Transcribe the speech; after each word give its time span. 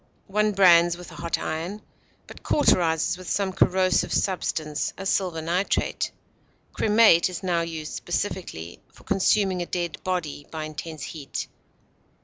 One 0.25 0.53
brands 0.53 0.97
with 0.97 1.11
a 1.11 1.15
hot 1.15 1.37
iron, 1.37 1.83
but 2.25 2.41
cauterizes 2.41 3.19
with 3.19 3.29
some 3.29 3.53
corrosive 3.53 4.11
substance, 4.11 4.91
as 4.97 5.09
silver 5.09 5.43
nitrate. 5.43 6.11
Cremate 6.73 7.29
is 7.29 7.43
now 7.43 7.61
used 7.61 7.93
specifically 7.93 8.79
for 8.91 9.03
consuming 9.03 9.61
a 9.61 9.67
dead 9.67 10.03
body 10.03 10.47
by 10.49 10.63
intense 10.63 11.03
heat. 11.03 11.45